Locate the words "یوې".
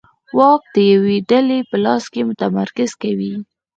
0.91-1.17